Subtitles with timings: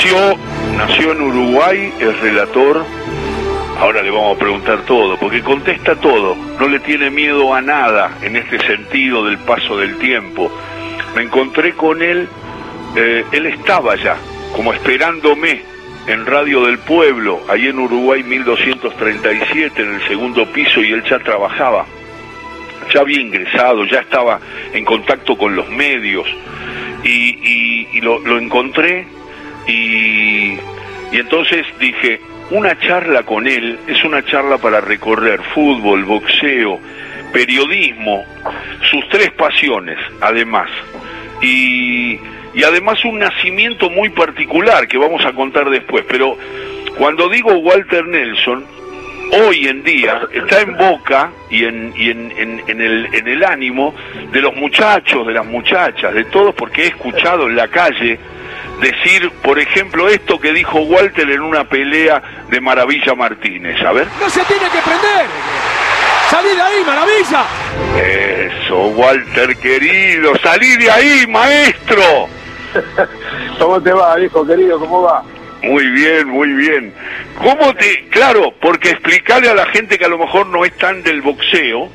[0.00, 0.38] nació,
[0.78, 2.86] nació en Uruguay, es relator.
[3.78, 8.16] Ahora le vamos a preguntar todo, porque contesta todo, no le tiene miedo a nada
[8.22, 10.50] en este sentido del paso del tiempo.
[11.14, 12.28] Me encontré con él,
[12.96, 14.16] eh, él estaba ya,
[14.56, 15.62] como esperándome
[16.06, 21.18] en Radio del Pueblo, ahí en Uruguay 1237, en el segundo piso, y él ya
[21.18, 21.84] trabajaba,
[22.92, 24.40] ya había ingresado, ya estaba
[24.72, 26.26] en contacto con los medios,
[27.04, 29.06] y, lo, encontré,
[29.66, 30.54] y,
[31.12, 32.20] y entonces dije,
[32.50, 36.80] una charla con él es una charla para recorrer fútbol, boxeo,
[37.32, 38.24] periodismo,
[38.90, 40.68] sus tres pasiones, además.
[41.42, 42.18] Y
[42.52, 46.04] y además un nacimiento muy particular que vamos a contar después.
[46.08, 46.36] Pero
[46.96, 48.64] cuando digo Walter Nelson,
[49.46, 52.32] hoy en día está en boca y en, y en,
[52.66, 53.94] en, el, en el ánimo
[54.32, 58.18] de los muchachos, de las muchachas, de todos, porque he escuchado en la calle
[58.80, 63.80] decir, por ejemplo, esto que dijo Walter en una pelea de Maravilla Martínez.
[63.84, 64.08] A ver.
[64.20, 65.26] No se tiene que prender.
[66.30, 67.44] ¡Salí de ahí, maravilla!
[67.96, 72.28] Eso, Walter querido, salí de ahí, maestro.
[73.58, 74.78] ¿Cómo te va, hijo querido?
[74.78, 75.24] ¿Cómo va?
[75.62, 76.94] Muy bien, muy bien.
[77.36, 78.06] ¿Cómo te...?
[78.10, 81.88] Claro, porque explicarle a la gente que a lo mejor no es tan del boxeo,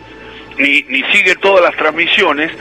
[0.57, 2.51] ni, ni sigue todas las transmisiones,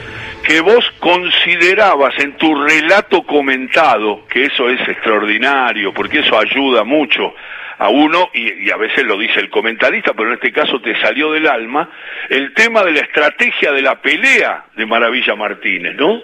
[0.47, 7.35] que vos considerabas en tu relato comentado, que eso es extraordinario, porque eso ayuda mucho
[7.79, 11.33] a uno, y, a veces lo dice el comentarista, pero en este caso te salió
[11.33, 11.89] del alma,
[12.29, 16.23] el tema de la estrategia de la pelea de Maravilla Martínez, ¿no?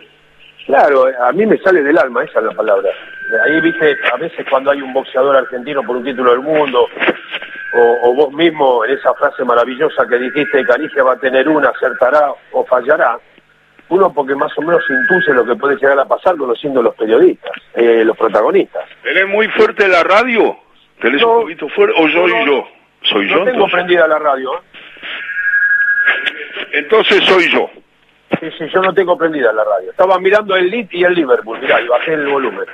[0.67, 2.89] Claro, a mí me sale del alma, esa es la palabra.
[3.45, 6.87] Ahí viste, a veces cuando hay un boxeador argentino por un título del mundo,
[7.73, 12.33] o, vos mismo en esa frase maravillosa que dijiste, Caricia va a tener una, acertará
[12.53, 13.19] o fallará,
[13.91, 17.53] uno porque más o menos intuye lo que puede llegar a pasar conociendo los periodistas,
[17.75, 18.89] eh, los protagonistas.
[19.03, 20.57] ¿Tenés muy fuerte la radio?
[21.01, 21.95] ¿Tenés un poquito fuerte?
[22.01, 22.69] ¿O soy yo?
[23.03, 23.37] ¿Soy yo?
[23.37, 24.55] No tengo prendida la radio.
[24.55, 24.61] ¿eh?
[26.73, 27.69] Entonces soy yo.
[28.39, 29.91] Sí, sí, yo no tengo prendida la radio.
[29.91, 32.67] Estaba mirando el Leeds y el Liverpool, mirá, y bajé el volumen.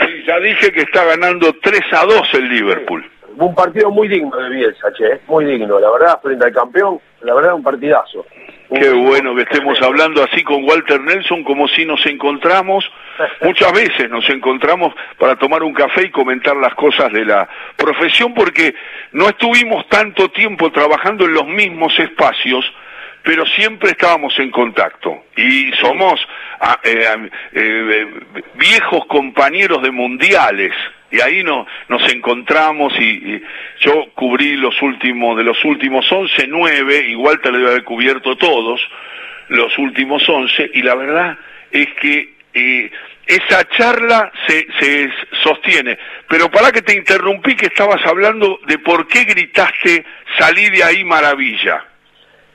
[0.00, 3.08] Sí, ya dije que está ganando 3 a 2 el Liverpool.
[3.36, 7.34] Un partido muy digno de Bielsa, che, muy digno, la verdad, frente al campeón, la
[7.34, 8.26] verdad, un partidazo.
[8.74, 12.84] Qué bueno que estemos hablando así con Walter Nelson, como si nos encontramos,
[13.42, 18.34] muchas veces nos encontramos para tomar un café y comentar las cosas de la profesión,
[18.34, 18.74] porque
[19.12, 22.64] no estuvimos tanto tiempo trabajando en los mismos espacios,
[23.26, 26.14] pero siempre estábamos en contacto y somos
[26.60, 28.06] ah, eh, eh,
[28.54, 30.72] viejos compañeros de mundiales
[31.10, 33.42] y ahí no, nos encontramos y,
[33.80, 38.36] yo cubrí los últimos de los últimos 11, 9, igual te lo debe haber cubierto
[38.36, 38.80] todos
[39.48, 41.36] los últimos 11 y la verdad
[41.72, 42.90] es que eh,
[43.26, 45.10] esa charla se, se
[45.42, 45.98] sostiene.
[46.28, 50.04] Pero para que te interrumpí que estabas hablando de por qué gritaste
[50.38, 51.84] salí de ahí maravilla.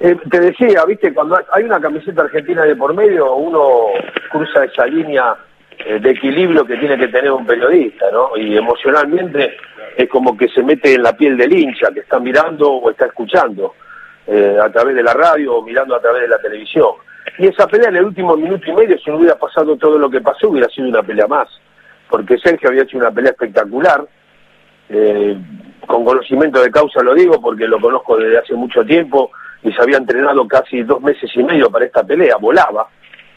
[0.04, 3.90] Eh, te decía, viste, cuando hay una camiseta argentina de por medio, uno
[4.32, 5.36] cruza esa línea
[5.78, 8.36] eh, de equilibrio que tiene que tener un periodista, ¿no?
[8.36, 9.58] Y emocionalmente
[9.96, 13.06] es como que se mete en la piel del hincha que está mirando o está
[13.06, 13.76] escuchando
[14.26, 16.94] eh, a través de la radio o mirando a través de la televisión.
[17.38, 20.10] Y esa pelea en el último minuto y medio, si no hubiera pasado todo lo
[20.10, 21.48] que pasó, hubiera sido una pelea más.
[22.10, 24.04] Porque Sergio había hecho una pelea espectacular,
[25.86, 29.32] con conocimiento de causa lo digo, porque lo conozco desde hace mucho tiempo,
[29.64, 32.88] y se había entrenado casi dos meses y medio para esta pelea, volaba,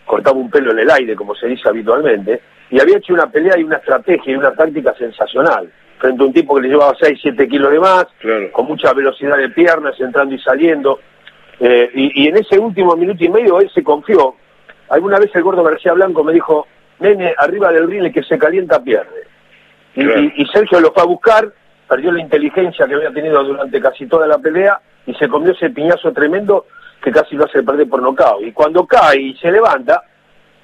[0.04, 2.40] cortaba un pelo en el aire, como se dice habitualmente,
[2.70, 6.32] y había hecho una pelea y una estrategia y una táctica sensacional, frente a un
[6.32, 8.06] tipo que le llevaba 6, 7 kilos de más,
[8.52, 10.98] con mucha velocidad de piernas, entrando y saliendo,
[11.60, 14.34] eh, y, en ese último minuto y medio él se confió.
[14.88, 16.66] Alguna vez el gordo García Blanco me dijo,
[16.98, 19.28] nene, arriba del ring que se calienta pierde.
[19.94, 21.52] Y, y Sergio lo fue a buscar,
[21.88, 25.70] perdió la inteligencia que había tenido durante casi toda la pelea, y se comió ese
[25.70, 26.66] piñazo tremendo
[27.02, 28.40] que casi lo hace perder por nocao.
[28.40, 30.02] Y cuando cae y se levanta,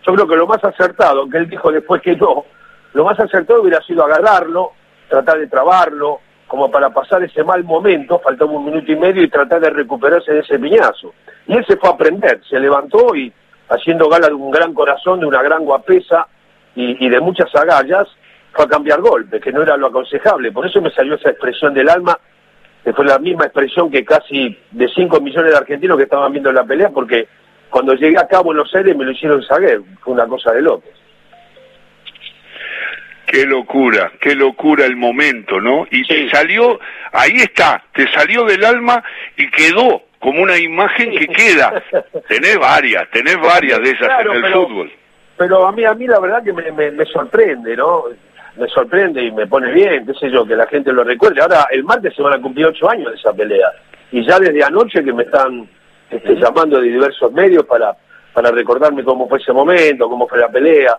[0.06, 2.46] yo creo que lo más acertado, que él dijo después que no,
[2.94, 4.72] lo más acertado hubiera sido agarrarlo,
[5.08, 9.28] tratar de trabarlo, como para pasar ese mal momento, faltaba un minuto y medio y
[9.28, 11.14] tratar de recuperarse de ese piñazo.
[11.46, 13.32] Y él se fue a aprender, se levantó y
[13.68, 16.26] haciendo gala de un gran corazón, de una gran guapesa
[16.74, 18.08] y, y de muchas agallas,
[18.52, 20.50] fue a cambiar golpes, que no era lo aconsejable.
[20.50, 22.18] Por eso me salió esa expresión del alma
[22.84, 26.52] que fue la misma expresión que casi de 5 millones de argentinos que estaban viendo
[26.52, 27.28] la pelea, porque
[27.68, 30.90] cuando llegué acá a Buenos Aires me lo hicieron saber, fue una cosa de locos.
[33.26, 35.86] Qué locura, qué locura el momento, ¿no?
[35.90, 36.80] Y te salió,
[37.12, 39.04] ahí está, te salió del alma
[39.36, 41.82] y quedó como una imagen que queda.
[42.28, 44.92] tenés varias, tenés varias de esas en el fútbol.
[45.36, 48.06] Pero a mí, a mí la verdad que me, me, me sorprende, ¿no?
[48.56, 51.40] Me sorprende y me pone bien, qué sé yo, que la gente lo recuerde.
[51.40, 53.70] Ahora, el martes se van a cumplir ocho años de esa pelea.
[54.12, 55.68] Y ya desde anoche que me están
[56.10, 57.96] este, llamando de diversos medios para,
[58.32, 60.98] para recordarme cómo fue ese momento, cómo fue la pelea.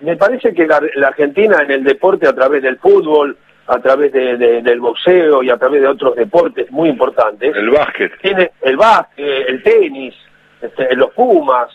[0.00, 3.36] Me, parece que la, Argentina en el deporte, a través del fútbol,
[3.66, 7.54] a través de, del boxeo y a través de otros deportes muy importantes.
[7.54, 8.12] El básquet.
[8.20, 10.14] Tiene el básquet, el tenis,
[10.60, 11.68] este, los Pumas,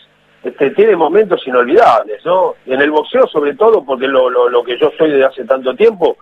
[0.48, 2.56] este, tiene momentos inolvidables, ¿no?
[2.66, 5.44] Y en el boxeo sobre todo, porque lo, lo, lo que yo soy desde hace
[5.44, 6.16] tanto tiempo,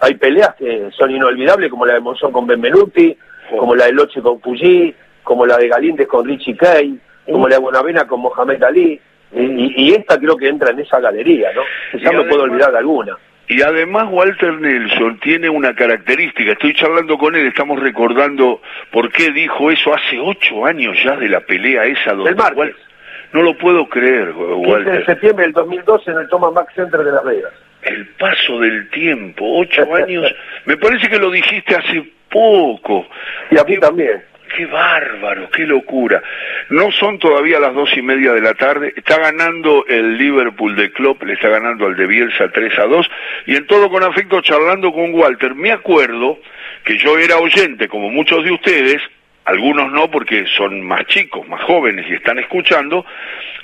[0.00, 3.16] hay peleas que son inolvidables, como la de Monzón con Benvenuti,
[3.56, 7.56] como la de Loche con Fuji, como la de Galíndez con Richie Kay, como la
[7.56, 9.00] de Bonavena con Mohamed Ali,
[9.34, 11.62] y, esta creo que entra en esa galería, ¿no?
[11.98, 13.16] Ya no puedo olvidar de alguna.
[13.48, 18.60] Y además Walter Nelson tiene una característica, estoy charlando con él, estamos recordando
[18.90, 22.12] por qué dijo eso hace ocho años ya de la pelea esa.
[22.12, 22.36] Donde, el
[23.32, 24.84] no lo puedo creer, Walter.
[24.84, 27.52] 15 de septiembre del 2012 en el Thomas Max Center de Las Vegas.
[27.82, 30.32] El paso del tiempo, ocho años.
[30.66, 33.06] Me parece que lo dijiste hace poco.
[33.50, 34.22] Y a mí también.
[34.54, 36.22] Qué bárbaro, qué locura.
[36.68, 38.92] No son todavía las dos y media de la tarde.
[38.94, 43.10] Está ganando el Liverpool de Klopp, le está ganando al de Bielsa 3 a 2.
[43.46, 45.54] Y en todo con afecto charlando con Walter.
[45.54, 46.38] Me acuerdo
[46.84, 49.00] que yo era oyente, como muchos de ustedes,
[49.44, 53.04] algunos no porque son más chicos, más jóvenes y están escuchando,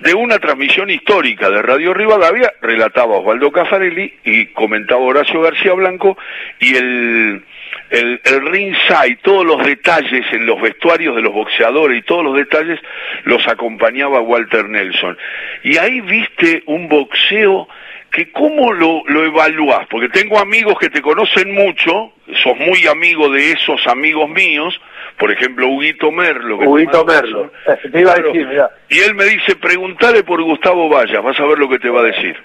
[0.00, 6.18] de una transmisión histórica de Radio Rivadavia, relataba Osvaldo Cafarelli y comentaba Horacio García Blanco,
[6.58, 7.44] y el,
[7.90, 12.36] el, el ringside, todos los detalles en los vestuarios de los boxeadores y todos los
[12.36, 12.80] detalles
[13.24, 15.16] los acompañaba Walter Nelson.
[15.62, 17.68] Y ahí viste un boxeo
[18.10, 23.28] que cómo lo, lo evalúas, porque tengo amigos que te conocen mucho, sos muy amigo
[23.28, 24.80] de esos amigos míos,
[25.18, 26.58] por ejemplo, Huguito Merlo.
[26.58, 27.50] Huguito Merlo,
[27.90, 28.70] te iba a decir, mira.
[28.88, 32.00] Y él me dice, preguntale por Gustavo Vallas, vas a ver lo que te va
[32.00, 32.36] a decir.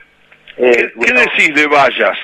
[0.57, 2.17] Eh, ¿Qué, decís de Vallas?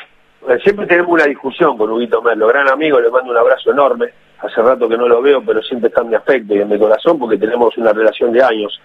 [0.47, 4.07] Eh, siempre tenemos una discusión con Huguito Merlo, gran amigo, le mando un abrazo enorme.
[4.39, 6.79] Hace rato que no lo veo, pero siempre está en mi afecto y en mi
[6.79, 8.81] corazón porque tenemos una relación de años.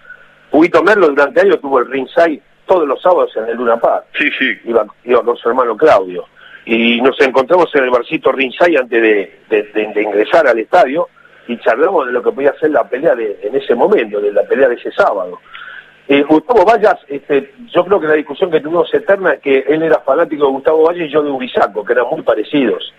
[0.51, 4.07] Huguito Merlo durante años tuvo el ringside todos los sábados en el Luna Park.
[4.19, 4.59] Sí, sí.
[4.65, 6.27] Iba, iba con su hermano Claudio.
[6.67, 9.03] Y nos encontramos en el barcito ringside antes
[9.49, 11.09] de ingresar al estadio
[11.47, 14.43] y charlamos de lo que podía ser la pelea de, en ese momento, de la
[14.45, 15.41] pelea de ese sábado.
[16.07, 19.83] Eh, Gustavo Vallas, este, yo creo que la discusión que tuvimos eterna es que él
[19.83, 22.93] era fanático de Gustavo Vallas y yo de Urizaco, que eran muy parecidos,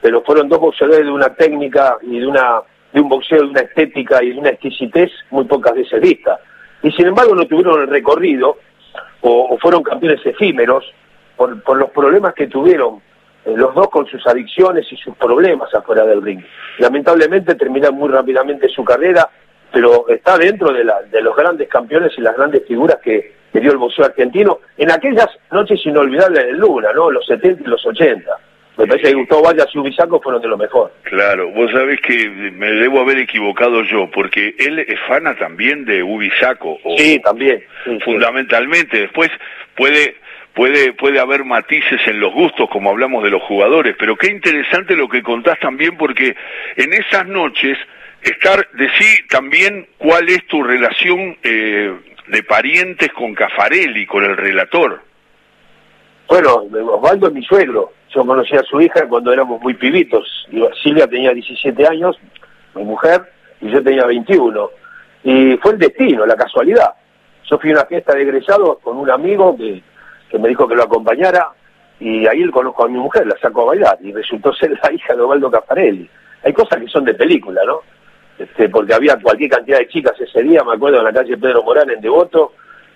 [0.00, 2.62] pero fueron dos boxeadores de una técnica y de una
[2.92, 6.40] de un boxeo de una estética y de una exquisitez muy pocas veces vista.
[6.82, 8.56] Y sin embargo no tuvieron el recorrido
[9.20, 10.84] o, fueron campeones efímeros
[11.36, 13.02] por, los problemas que tuvieron
[13.54, 16.42] los dos con sus adicciones y sus problemas afuera del ring.
[16.78, 19.28] Lamentablemente termina muy rápidamente su carrera,
[19.72, 23.72] pero está dentro de, la, de los grandes campeones y las grandes figuras que, dio
[23.72, 27.10] el boxeo argentino en aquellas noches inolvidables del Luna, ¿no?
[27.10, 28.30] Los 70 y los 80.
[28.76, 30.92] Me parece que Gustavo Vallas y Ubisaco fueron de lo mejor.
[31.04, 36.02] Claro, vos sabés que me debo haber equivocado yo, porque él es fana también de
[36.02, 36.76] Ubisaco.
[36.98, 37.64] sí, también.
[38.04, 39.00] fundamentalmente.
[39.00, 39.30] Después
[39.74, 40.16] puede
[40.56, 44.96] puede, puede haber matices en los gustos, como hablamos de los jugadores, pero qué interesante
[44.96, 46.34] lo que contás también, porque
[46.76, 47.78] en esas noches,
[48.22, 51.94] estar, decir también cuál es tu relación eh,
[52.28, 55.02] de parientes con Cafarelli, con el relator.
[56.26, 56.64] Bueno,
[56.94, 57.92] Osvaldo es mi suegro.
[58.12, 60.48] Yo conocí a su hija cuando éramos muy pibitos.
[60.82, 62.16] Silvia tenía 17 años,
[62.74, 64.70] mi mujer, y yo tenía 21.
[65.22, 66.94] Y fue el destino, la casualidad.
[67.48, 69.82] Yo fui a una fiesta de egresados con un amigo que
[70.30, 71.50] que me dijo que lo acompañara
[71.98, 74.92] y ahí él conozco a mi mujer, la saco a bailar y resultó ser la
[74.92, 76.08] hija de Ovaldo Caffarelli.
[76.44, 77.80] Hay cosas que son de película, ¿no?
[78.38, 81.62] Este, porque había cualquier cantidad de chicas ese día, me acuerdo en la calle Pedro
[81.62, 82.52] Morán en Devoto,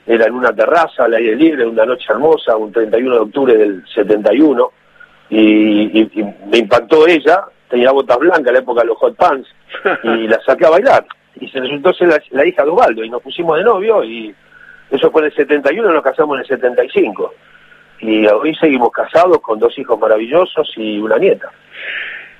[0.06, 3.82] era en una terraza al aire libre, una noche hermosa, un 31 de octubre del
[3.94, 4.70] 71,
[5.30, 9.48] y, y, me impactó ella, tenía botas blancas en la época de los hot pants,
[10.02, 11.06] y la saqué a bailar,
[11.40, 14.34] y se resultó ser la, la hija de Ovaldo, y nos pusimos de novio, y
[14.90, 17.34] eso fue en el 71, nos casamos en el 75.
[18.00, 21.50] Y hoy seguimos casados con dos hijos maravillosos y una nieta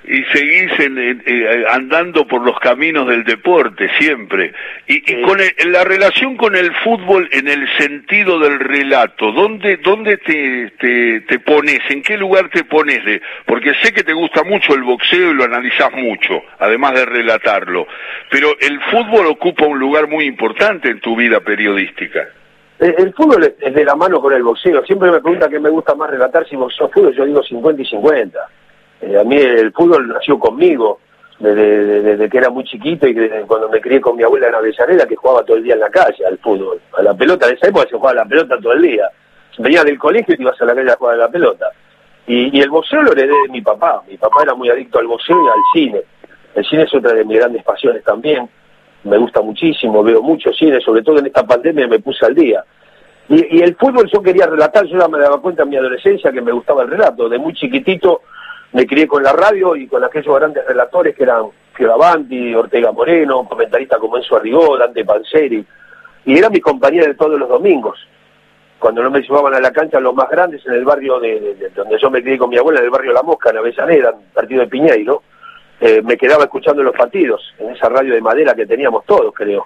[0.03, 4.53] y seguís eh, andando por los caminos del deporte siempre.
[4.87, 10.71] Y, con la relación con el fútbol en el sentido del relato, ¿dónde, dónde te,
[11.21, 11.79] te, pones?
[11.89, 13.03] ¿En qué lugar te pones?
[13.05, 17.05] De, porque sé que te gusta mucho el boxeo y lo analizás mucho, además de
[17.05, 17.87] relatarlo.
[18.29, 22.27] Pero el fútbol ocupa un lugar muy importante en tu vida periodística.
[22.81, 24.83] El, fútbol es de la mano con el boxeo.
[24.83, 27.13] Siempre me pregunta qué me gusta más relatar si boxeo o fútbol.
[27.13, 28.39] Yo digo 50 y 50
[29.01, 30.99] eh, a mí el fútbol nació conmigo,
[31.37, 33.15] desde, que era muy chiquito y
[33.47, 35.91] cuando me crié con mi abuela en Avellaneda, que jugaba todo el día en la
[35.91, 36.81] calle al fútbol.
[36.97, 39.07] A la pelota, de esa época se jugaba la pelota todo el día.
[39.59, 41.67] Venías del colegio y te ibas a la calle a jugar a la pelota.
[42.25, 44.01] Y el boxeo lo heredé de mi papá.
[44.07, 46.01] Mi papá era muy adicto al boxeo y al cine.
[46.55, 48.49] El cine es otra de mis grandes pasiones también.
[49.03, 52.63] Me gusta muchísimo, veo mucho cine, sobre todo en esta pandemia me puse al día.
[53.29, 56.41] Y, el fútbol yo quería relatar, yo ya me daba cuenta en mi adolescencia que
[56.41, 57.29] me gustaba el relato.
[57.29, 58.21] De muy chiquitito
[58.73, 63.47] me crié con la radio y con aquellos grandes relatores que eran Fioravanti, Ortega Moreno,
[63.47, 65.65] comentaristas como Enzo Arrigó, Dante Panzeri.
[66.25, 67.97] Y era mi compañía de todos los domingos
[68.81, 71.69] cuando no me llevaban a la cancha los más grandes en el barrio de, de,
[71.69, 74.61] donde yo me crié con mi abuela, en el barrio La Mosca, en Avellaneda, partido
[74.61, 75.21] de Piñeiro,
[75.81, 79.65] eh, me quedaba escuchando los partidos en esa radio de madera que teníamos todos, creo.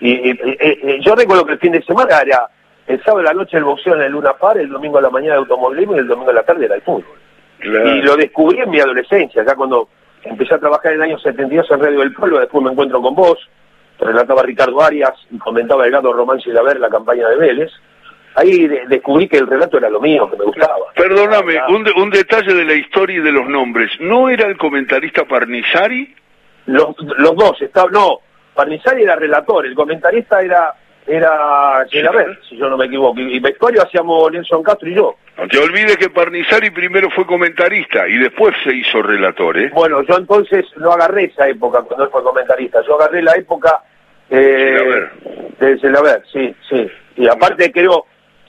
[0.00, 2.48] Y, y, y, yo recuerdo que el fin de semana era
[2.88, 5.10] el sábado de la noche el boxeo en el Luna Par, el domingo a la
[5.10, 7.04] mañana el automovilismo y el domingo a la tarde era el fútbol.
[7.60, 7.94] Claro.
[7.94, 9.88] Y lo descubrí en mi adolescencia, ya cuando
[10.24, 13.14] empecé a trabajar en el año 72 en Radio del Pueblo, después me encuentro con
[13.14, 13.38] vos,
[14.00, 17.70] relataba Ricardo Arias y comentaba el gato Román Silaver la campaña de Vélez
[18.34, 20.92] ahí de, descubrí que el relato era lo mío, que me gustaba.
[20.94, 23.90] Perdóname, un, de, un, detalle de la historia y de los nombres.
[24.00, 26.14] ¿No era el comentarista Parnizari?
[26.66, 28.20] Los, los dos, estaba, no,
[28.54, 30.74] Parnizari era relator, el comentarista era
[31.06, 35.16] era Gilaver, si yo no me equivoco, y vestuario hacíamos Nelson Castro y yo.
[35.36, 39.70] No te olvides que Parnizari primero fue comentarista y después se hizo relator, ¿eh?
[39.74, 43.82] Bueno, yo entonces no agarré esa época cuando él fue comentarista, yo agarré la época
[44.30, 45.08] eh,
[45.58, 46.86] de Gilaver, sí, sí.
[47.16, 48.06] Y aparte creo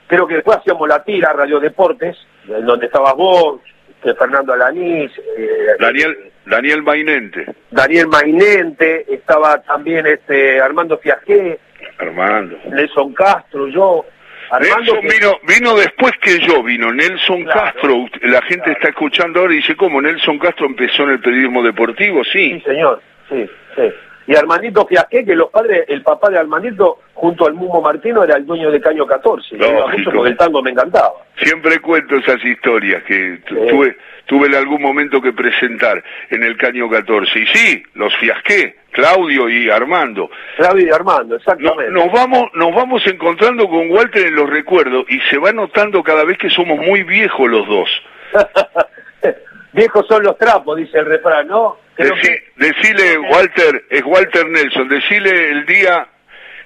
[0.08, 2.18] creo que después hacíamos la tira, Radio Deportes,
[2.48, 3.62] en donde estabas vos,
[4.02, 7.46] Fernando Alanís, eh, Daniel, Daniel Mainente.
[7.72, 11.60] Daniel Mainente, estaba también este Armando Fiajé,
[11.98, 12.58] Armando.
[12.70, 14.06] Nelson Castro, yo.
[14.52, 15.08] Armando Nelson que...
[15.08, 18.06] vino, vino después que yo, vino Nelson claro, Castro.
[18.24, 18.72] La gente claro.
[18.74, 20.02] está escuchando ahora y dice, ¿cómo?
[20.02, 22.52] Nelson Castro empezó en el periodismo deportivo, sí.
[22.52, 23.94] Sí, señor, sí, sí
[24.26, 28.38] y Armandito Fiasqué, que los padres, el papá de Armandito, junto al Mumo Martino, era
[28.38, 29.58] el dueño de Caño 14.
[29.58, 31.14] Mucho porque el tango me encantaba.
[31.38, 36.90] Siempre cuento esas historias que tuve, tuve en algún momento que presentar en el Caño
[36.90, 37.38] 14.
[37.40, 40.30] Y sí, los Fiasqué, Claudio y Armando.
[40.56, 41.92] Claudio y Armando, exactamente.
[41.92, 46.02] Nos, nos, vamos, nos vamos encontrando con Walter en los recuerdos y se va notando
[46.02, 47.90] cada vez que somos muy viejos los dos.
[49.74, 51.83] viejos son los trapos, dice el refrán, ¿no?
[51.98, 52.44] Decí, que...
[52.58, 56.08] Decile, Walter, es Walter Nelson, decile el día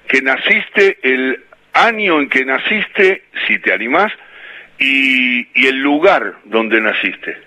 [0.07, 1.43] que naciste, el
[1.73, 4.11] año en que naciste, si te animás,
[4.79, 7.37] y, y el lugar donde naciste.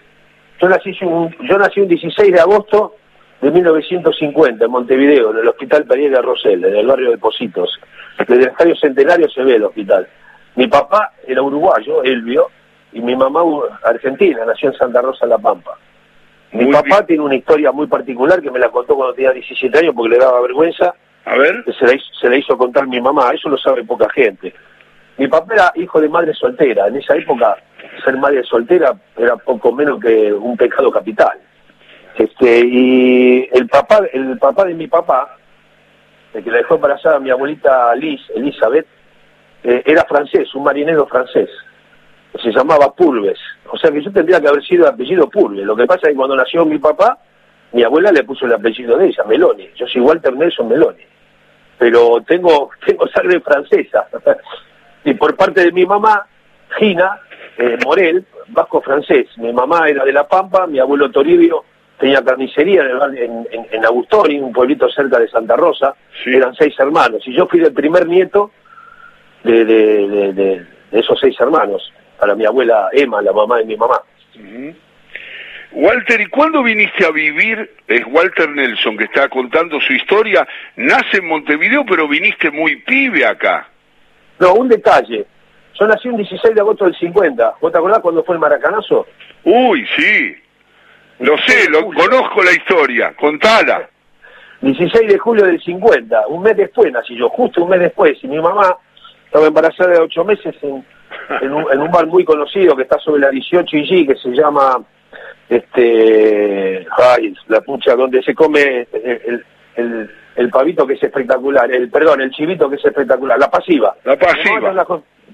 [0.60, 2.96] Yo nací, un, yo nací un 16 de agosto
[3.40, 7.80] de 1950 en Montevideo, en el Hospital Pereira Rosell, en el barrio de Positos.
[8.18, 10.06] Desde el Estadio Centenario se ve el hospital.
[10.56, 12.50] Mi papá era uruguayo, Elvio,
[12.92, 13.40] y mi mamá
[13.84, 15.78] argentina, nació en Santa Rosa, La Pampa.
[16.52, 17.07] Mi papá bien.
[17.07, 20.19] tiene una historia muy particular que me la contó cuando tenía 17 años porque le
[20.19, 20.95] daba vergüenza.
[21.25, 21.64] A ver.
[21.78, 24.52] Se la, hizo, se la hizo contar mi mamá, eso lo sabe poca gente.
[25.16, 26.88] Mi papá era hijo de madre soltera.
[26.88, 27.57] En esa época,
[28.04, 31.38] ser madre soltera era poco menos que un pecado capital.
[32.16, 35.37] Este, y el papá, el papá de mi papá,
[36.35, 38.87] el que la dejó embarazada a mi abuelita Liz, Elizabeth,
[39.62, 41.49] eh, era francés, un marinero francés
[42.38, 43.38] se llamaba Pulves.
[43.70, 45.64] O sea que yo tendría que haber sido el apellido Pulves.
[45.64, 47.18] Lo que pasa es que cuando nació mi papá,
[47.72, 49.68] mi abuela le puso el apellido de ella, Meloni.
[49.76, 51.02] Yo soy Walter Nelson Meloni.
[51.78, 54.08] Pero tengo, tengo sangre francesa.
[55.04, 56.26] y por parte de mi mamá,
[56.78, 57.20] Gina
[57.58, 59.26] eh, Morel, vasco francés.
[59.37, 61.64] Mi mamá era de La Pampa, mi abuelo Toribio
[61.99, 65.94] tenía carnicería en, en, en, en Agustoni, un pueblito cerca de Santa Rosa.
[66.25, 66.34] Sí.
[66.34, 67.22] Eran seis hermanos.
[67.26, 68.52] Y yo fui el primer nieto
[69.44, 73.76] de, de, de, de esos seis hermanos para mi abuela Emma, la mamá de mi
[73.76, 74.00] mamá.
[74.36, 74.76] Uh -huh.
[75.72, 77.76] Walter, ¿y cuándo viniste a vivir?
[77.86, 80.46] Es Walter Nelson que está contando su historia.
[80.76, 83.68] Nace en Montevideo, pero viniste muy pibe acá.
[84.40, 85.26] No, un detalle.
[85.78, 87.54] Yo nací un 16 de agosto del 50.
[87.60, 89.06] ¿Vos te acordás cuando fue el maracanazo?
[89.44, 90.36] Uy, sí.
[91.20, 93.14] Lo sé, lo conozco la historia.
[93.14, 93.88] Contala.
[94.60, 96.26] 16 de julio del 50.
[96.28, 98.18] Un mes después nací yo, justo un mes después.
[98.22, 98.76] Y mi mamá
[99.24, 100.84] estaba embarazada de ocho meses en
[101.40, 104.16] en un, en un bar muy conocido que está sobre la 18 y G, que
[104.16, 104.78] se llama,
[105.49, 109.44] este, ay, la pucha, donde se come el,
[109.76, 113.94] el, el, pavito que es espectacular, el, perdón, el chivito que es espectacular, la pasiva.
[114.04, 114.84] La pasiva.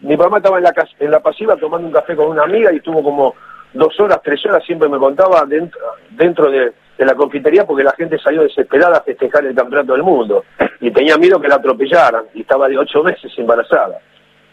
[0.02, 2.76] Mi mamá, estaba en la, en la pasiva tomando un café con una amiga y
[2.76, 3.34] estuvo como
[3.72, 7.92] dos horas, tres horas, siempre me contaba dentro, dentro de, de la confitería porque la
[7.92, 10.44] gente salió desesperada a festejar el campeonato del mundo
[10.80, 13.98] y tenía miedo que la atropellaran y estaba de ocho meses embarazada.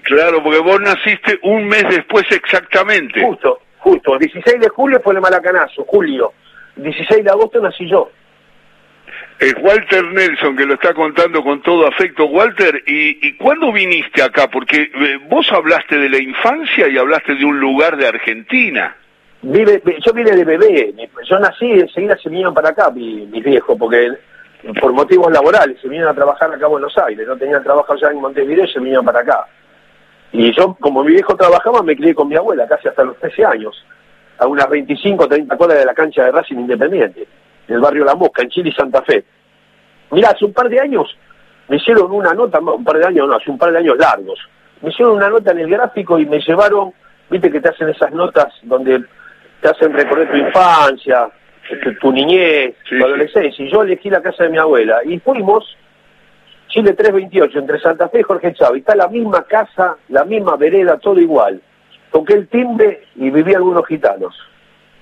[0.04, 3.24] Claro, porque vos naciste un mes después exactamente.
[3.24, 4.14] Justo, justo.
[4.14, 6.34] El 16 de julio fue el malacanazo, julio.
[6.78, 8.10] El 16 de agosto nací yo.
[9.40, 12.26] Es Walter Nelson que lo está contando con todo afecto.
[12.26, 14.50] Walter, ¿y, y cuándo viniste acá?
[14.50, 18.96] Porque eh, vos hablaste de la infancia y hablaste de un lugar de Argentina.
[19.42, 20.94] vive, yo vine de bebé,
[21.30, 24.12] yo nací y enseguida se vinieron para acá mi, mis viejos, porque
[24.80, 28.12] por motivos laborales se vinieron a trabajar acá a Buenos Aires, no tenían trabajo allá
[28.12, 29.46] en Montevideo y se vinieron para acá.
[30.34, 33.46] Y yo, como mi viejo trabajaba, me crié con mi abuela casi hasta los 13
[33.46, 33.86] años,
[34.40, 37.28] a unas 25 30 cuadras de la cancha de Racing Independiente,
[37.68, 39.24] en el barrio La Mosca, en Chile y Santa Fe.
[40.12, 41.16] Mirá, hace un par de años
[41.68, 44.40] me hicieron una nota, un par de años no, hace un par de años largos,
[44.82, 46.94] me hicieron una nota en el gráfico y me llevaron,
[47.30, 49.04] viste que te hacen esas notas donde
[49.62, 51.30] te hacen recorrer tu infancia,
[52.02, 55.78] tu, niñez, tu adolescencia, y yo elegí la casa de mi abuela, y fuimos,
[56.74, 60.98] Chile 328, entre Santa Fe y Jorge Chávez, está la misma casa, la misma vereda,
[60.98, 61.62] todo igual.
[62.12, 64.36] Toqué el timbre y viví algunos gitanos.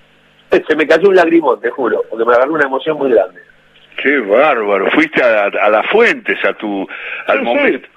[0.68, 3.40] Se me cayó un lagrimón, te juro, porque me agarró una emoción muy grande.
[4.04, 6.86] Qué bárbaro, fuiste a, a las fuentes, a tu,
[7.28, 7.88] al momento.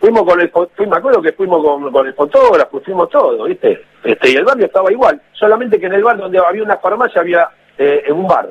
[0.00, 0.50] Fuimos con el,
[0.88, 3.84] me acuerdo que fuimos con, con el fotógrafo, fuimos todo, ¿viste?
[4.02, 7.20] Este, y el barrio estaba igual, solamente que en el bar donde había una farmacia
[7.20, 8.50] había eh, un bar,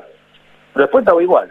[0.72, 1.50] pero después estaba igual.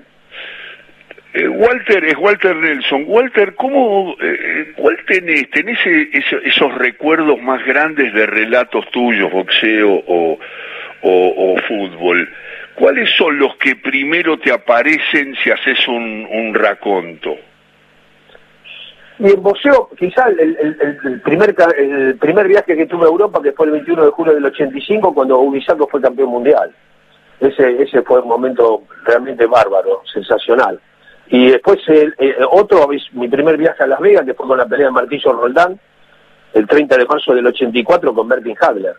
[1.33, 3.03] Eh, Walter, es Walter Nelson.
[3.07, 5.50] Walter, ¿cómo, eh, ¿cuál tenés?
[5.51, 10.38] ¿Tenés esos recuerdos más grandes de relatos tuyos, boxeo o,
[11.67, 12.27] fútbol?
[12.74, 17.36] ¿Cuáles son los que primero te aparecen si haces un, un raconto?
[19.19, 23.65] Y en boxeo, quizás el, primer, el primer viaje que tuve a Europa, que fue
[23.67, 26.74] el 21 de julio del 85, cuando Ubisaco fue campeón mundial.
[27.39, 30.79] Ese, ese fue un momento realmente bárbaro, sensacional.
[31.29, 32.15] Y después el,
[32.50, 35.79] otro, mi primer viaje a Las Vegas, que fue con la pelea de Martillo Roldán,
[36.53, 38.95] el 30 de marzo del 84 con Bertin Hagler.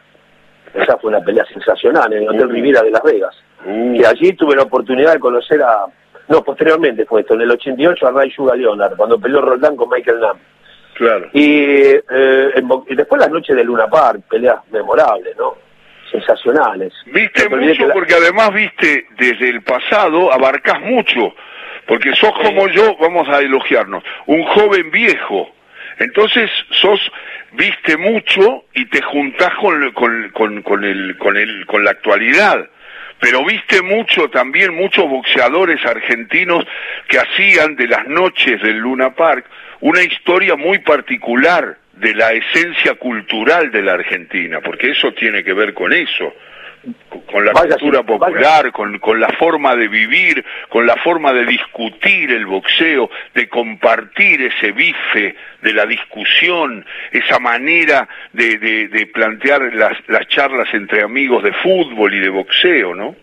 [0.73, 3.35] Esa fue una pelea sensacional en el Hotel Riviera de Las Vegas.
[3.67, 5.87] Y allí tuve la oportunidad de conocer a
[6.31, 9.89] no, posteriormente fue esto, en el 88 a Ray Sugar Leonard, cuando peleó Roldán con
[9.91, 10.39] Michael Nam.
[10.95, 11.29] Claro.
[11.33, 11.53] Y,
[12.09, 15.57] eh, después la noche de Luna Park, peleas memorables, ¿no?
[16.09, 16.93] Sensacionales.
[17.07, 21.35] Viste mucho porque además viste desde el pasado, abarcás mucho,
[21.87, 25.55] porque sos como yo, vamos a elogiarnos, un joven viejo.
[25.99, 27.01] Entonces sos,
[27.53, 32.69] viste mucho y te juntás con, con, con, con, el, con, el, con la actualidad.
[33.19, 36.65] Pero viste mucho también muchos boxeadores argentinos
[37.07, 39.45] que hacían de las noches del Luna Park
[39.81, 45.53] una historia muy particular de la esencia cultural de la Argentina, porque eso tiene que
[45.53, 46.33] ver con eso
[47.31, 52.31] con la cultura popular, con, con la forma de vivir, con la forma de discutir
[52.31, 59.93] el boxeo, de compartir ese bife de la discusión, esa manera de, de, plantear las,
[60.09, 63.15] las charlas entre amigos de fútbol y de boxeo, ¿no?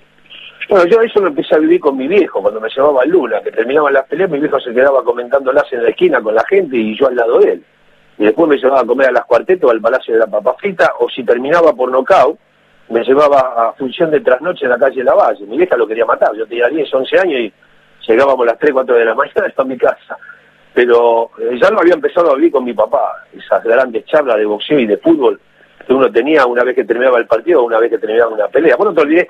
[0.70, 3.41] Bueno, yo eso lo empecé a vivir con mi viejo, cuando me llevaba a Luna,
[3.41, 6.76] que terminaban las peleas, mi viejo se quedaba comentándolas en la esquina con la gente
[6.76, 7.63] y yo al lado de él.
[8.17, 10.91] Y después me llevaba a comer a las cuartetos, al Palacio de la Papa Frita,
[11.00, 12.38] o si terminaba por nocaut,
[12.89, 15.45] me llevaba a función de trasnoche en la calle La Valle.
[15.45, 17.54] Mi vieja lo quería matar, yo tenía 10, 11 años y
[18.08, 20.17] llegábamos a las 3, 4 de la mañana a mi casa.
[20.73, 24.45] Pero eh, ya lo había empezado a vivir con mi papá, esas grandes charlas de
[24.45, 25.39] boxeo y de fútbol
[25.86, 28.47] que uno tenía una vez que terminaba el partido o una vez que terminaba una
[28.50, 28.76] pelea.
[28.76, 29.30] Bueno, te olvidé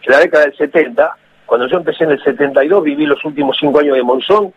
[0.00, 3.80] que la década del 70, cuando yo empecé en el 72, viví los últimos 5
[3.80, 4.52] años de Monzón,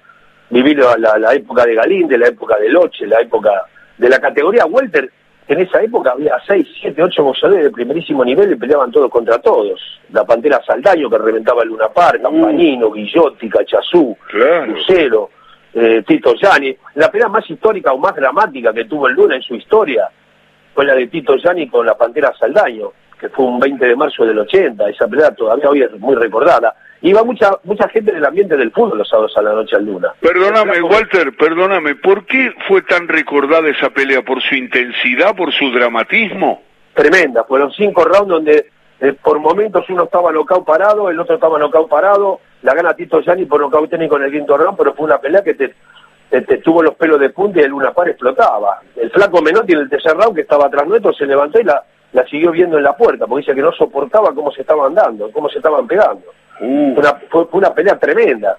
[0.52, 3.50] viví la, la, época de Galín, la época de Loche, la época
[3.98, 5.12] de la categoría Welter,
[5.54, 9.40] en esa época había seis, siete, ocho boxeadores de primerísimo nivel y peleaban todos contra
[9.40, 9.82] todos.
[10.12, 12.94] La Pantera Saldaño que reventaba el Luna Park, Campanino, uh.
[12.94, 14.16] Guillotti, Cachazú,
[14.68, 15.30] Lucero,
[15.74, 16.76] eh, Tito Yani.
[16.96, 20.10] La pelea más histórica o más dramática que tuvo el Luna en su historia
[20.74, 24.26] fue la de Tito Yani con la Pantera Saldaño, que fue un 20 de marzo
[24.26, 24.90] del 80.
[24.90, 29.00] Esa pelea todavía hoy es muy recordada iba mucha mucha gente del ambiente del fútbol
[29.00, 30.14] los sábados a la noche al Luna.
[30.20, 34.22] Perdóname, Walter, perdóname, ¿por qué fue tan recordada esa pelea?
[34.22, 36.62] ¿Por su intensidad, por su dramatismo?
[36.94, 41.58] Tremenda, fueron cinco rounds donde eh, por momentos uno estaba nocaut parado, el otro estaba
[41.58, 45.06] nocaut parado, la gana Tito Gianni por nocaut técnico en el quinto round, pero fue
[45.06, 45.74] una pelea que te,
[46.30, 48.80] te, tuvo los pelos de punta y el Luna Par explotaba.
[48.96, 51.84] El flaco Menotti en el tercer round que estaba atrás nuestro se levantó y la,
[52.14, 55.32] la siguió viendo en la puerta, porque dice que no soportaba cómo se estaban dando,
[55.32, 56.26] cómo se estaban pegando.
[56.62, 56.96] Uh.
[57.30, 58.58] Fue, una, pelea tremenda.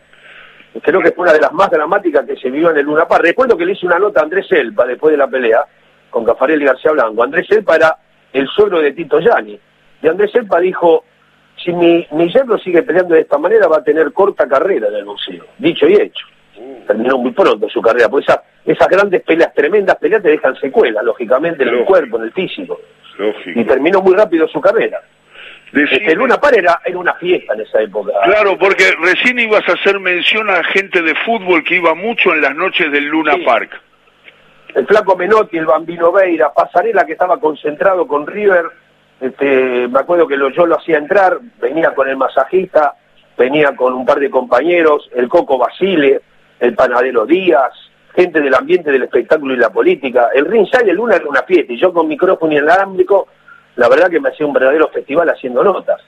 [0.82, 3.22] Creo que fue una de las más dramáticas que se vivió en el Luna Park.
[3.24, 5.64] Recuerdo que le hice una nota a Andrés Elpa después de la pelea
[6.10, 7.22] con Cafarel y García Blanco.
[7.22, 7.96] Andrés Elpa era
[8.32, 9.58] el suegro de Tito Yani.
[10.02, 11.04] Y Andrés Elpa dijo,
[11.62, 14.94] si mi, mi yerno sigue peleando de esta manera va a tener corta carrera en
[14.94, 15.44] el boxeo.
[15.58, 16.26] Dicho y hecho.
[16.56, 16.84] Uh.
[16.86, 18.08] Terminó muy pronto su carrera.
[18.08, 18.26] Pues
[18.64, 22.80] esas grandes peleas, tremendas peleas te dejan secuelas, lógicamente, en el cuerpo, en el físico.
[23.54, 25.00] Y terminó muy rápido su carrera.
[25.72, 28.12] El Luna Par era, una fiesta en esa época.
[28.24, 32.42] Claro, porque recién ibas a hacer mención a gente de fútbol que iba mucho en
[32.42, 33.80] las noches del Luna Park.
[34.74, 38.66] El Flaco Menotti, el Bambino Veira, Pasarela que estaba concentrado con River,
[39.20, 42.94] este, me acuerdo que yo lo hacía entrar, venía con el masajista,
[43.38, 46.20] venía con un par de compañeros, el Coco Basile,
[46.58, 47.72] el panadero Díaz,
[48.14, 50.30] gente del ambiente del espectáculo y la política.
[50.34, 53.28] El Ringside el Luna era una fiesta y yo con micrófono inalámbrico,
[53.76, 56.00] la verdad que me hacía un verdadero festival haciendo notas.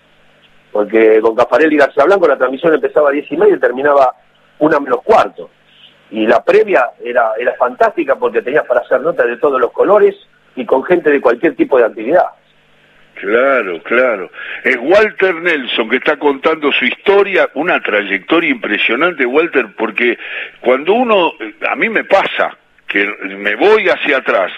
[0.73, 4.15] Porque con Cafarelli y García Blanco la transmisión empezaba a diez y media y terminaba
[4.59, 5.51] una menos cuarto.
[6.11, 10.15] Y la previa era, era fantástica porque tenías para hacer notas de todos los colores
[10.57, 12.27] y con gente de cualquier tipo de actividad.
[13.15, 14.31] Claro, claro.
[14.65, 20.19] Es Walter Nelson que está contando su historia, una trayectoria impresionante, Walter, porque
[20.61, 21.33] cuando uno,
[21.69, 22.57] a mí me pasa
[22.89, 23.07] que
[23.39, 24.53] me voy hacia atrás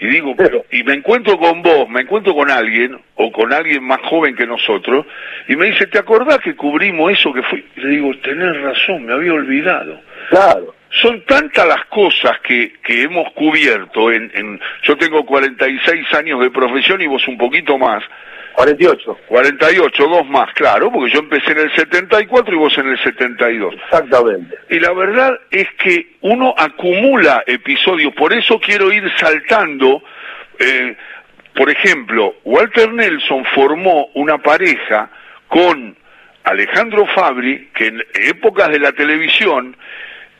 [0.00, 3.84] y digo, pero, y me encuentro con vos, me encuentro con alguien, o con alguien
[3.84, 5.04] más joven que nosotros,
[5.46, 7.62] y me dice, ¿te acordás que cubrimos eso que fue?
[7.76, 10.00] Y le digo, tenés razón, me había olvidado.
[10.30, 10.74] Claro.
[11.02, 14.10] Son tantas las cosas que, que hemos cubierto.
[14.10, 18.02] En, en, yo tengo 46 años de profesión y vos un poquito más.
[18.60, 19.18] 48.
[19.26, 23.74] 48, dos más, claro, porque yo empecé en el 74 y vos en el 72.
[23.74, 24.54] Exactamente.
[24.68, 30.02] Y la verdad es que uno acumula episodios, por eso quiero ir saltando.
[30.58, 30.94] Eh,
[31.54, 35.08] por ejemplo, Walter Nelson formó una pareja
[35.48, 35.96] con
[36.44, 39.74] Alejandro Fabri, que en épocas de la televisión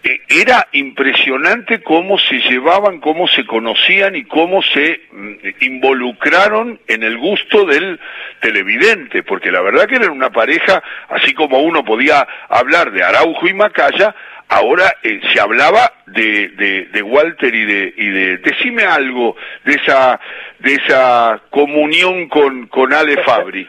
[0.03, 7.19] era impresionante cómo se llevaban, cómo se conocían y cómo se mm, involucraron en el
[7.19, 8.01] gusto del
[8.41, 13.47] televidente, porque la verdad que eran una pareja, así como uno podía hablar de Araujo
[13.47, 14.15] y Macaya,
[14.49, 19.75] ahora eh, se hablaba de, de, de, Walter y de, y de decime algo de
[19.75, 20.21] esa
[20.59, 23.69] de esa comunión con, con Ale Fabri.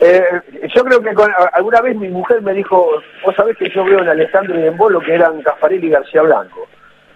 [0.00, 0.22] Eh,
[0.74, 1.10] yo creo que
[1.52, 4.76] alguna vez mi mujer me dijo, vos sabés que yo veo en Alejandro y en
[4.76, 6.68] Bolo que eran Cafarelli y García Blanco.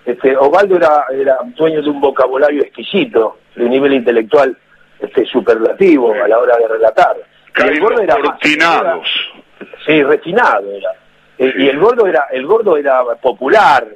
[0.05, 4.57] Este, Osvaldo era, era dueño de un vocabulario exquisito, de un nivel intelectual
[4.99, 7.17] este, superlativo a la hora de relatar.
[7.55, 9.09] el gordo era refinados.
[9.87, 10.91] Sí, refinado era.
[11.39, 13.87] Eh, y el gordo era, el gordo era popular,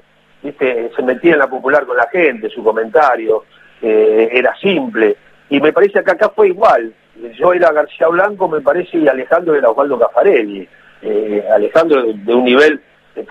[0.43, 0.91] ¿viste?
[0.95, 3.45] se metía en la popular con la gente, su comentario
[3.83, 5.17] eh, era simple.
[5.51, 6.93] Y me parece que acá fue igual
[7.39, 10.69] yo era García Blanco, me parece, y Alejandro era Osvaldo Cafarelli.
[11.03, 12.81] Eh, Alejandro de, un nivel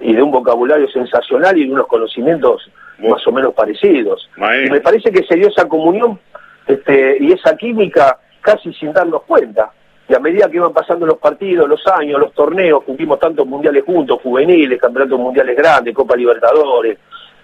[0.02, 4.30] y de un vocabulario sensacional y de unos conocimientos más o menos parecidos.
[4.38, 6.20] Y me parece que se dio esa comunión
[6.68, 9.72] este, y esa química casi sin darnos cuenta.
[10.08, 13.84] Y a medida que iban pasando los partidos, los años, los torneos, cumplimos tantos mundiales
[13.84, 17.00] juntos, juveniles, campeonatos mundiales grandes, Copa Libertadores,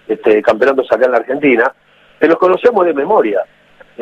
[0.06, 1.72] este, campeonatos acá en la Argentina,
[2.20, 3.40] que los conocíamos de memoria.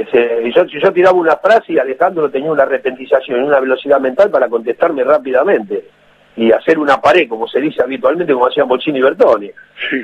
[0.01, 4.31] Ese, yo, yo tiraba una frase y Alejandro tenía una repentización y una velocidad mental
[4.31, 5.85] para contestarme rápidamente
[6.37, 9.51] y hacer una pared, como se dice habitualmente, como hacían Bochini y Bertoni.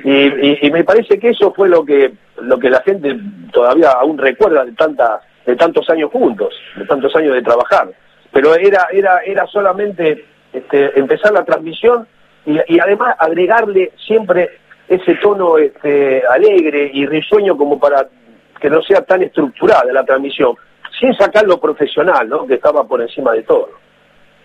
[0.04, 3.16] Y, me parece que eso fue lo que lo que la gente
[3.52, 7.88] todavía aún recuerda de tantas de tantos años juntos, de tantos años de trabajar.
[8.32, 12.06] Pero era era era solamente este, empezar la transmisión
[12.44, 14.50] y, y además agregarle siempre
[14.88, 18.09] ese tono este, alegre y risueño como para
[18.60, 20.54] que no sea tan estructurada la transmisión,
[20.98, 22.46] sin sacar lo profesional, ¿no?
[22.46, 23.70] que estaba por encima de todo.